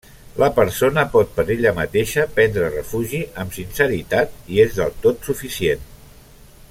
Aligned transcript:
La 0.43 0.47
persona 0.59 1.01
pot 1.15 1.35
per 1.35 1.45
ella 1.55 1.73
mateixa 1.81 2.25
prendre 2.39 2.71
refugi 2.77 3.21
amb 3.45 3.55
sinceritat 3.59 4.35
i 4.55 4.61
és 4.65 4.75
del 4.81 4.97
tot 5.05 5.31
suficient. 5.33 5.87